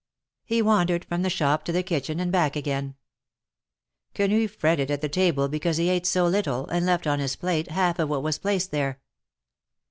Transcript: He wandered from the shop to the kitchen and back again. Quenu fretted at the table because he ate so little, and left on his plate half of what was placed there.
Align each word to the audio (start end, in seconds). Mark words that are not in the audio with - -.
He 0.45 0.63
wandered 0.63 1.05
from 1.05 1.21
the 1.21 1.29
shop 1.29 1.63
to 1.65 1.71
the 1.71 1.83
kitchen 1.83 2.19
and 2.19 2.31
back 2.31 2.55
again. 2.55 2.95
Quenu 4.15 4.47
fretted 4.47 4.89
at 4.89 5.01
the 5.01 5.07
table 5.07 5.47
because 5.47 5.77
he 5.77 5.89
ate 5.89 6.07
so 6.07 6.25
little, 6.25 6.65
and 6.69 6.87
left 6.87 7.05
on 7.05 7.19
his 7.19 7.35
plate 7.35 7.69
half 7.69 7.99
of 7.99 8.09
what 8.09 8.23
was 8.23 8.39
placed 8.39 8.71
there. 8.71 8.99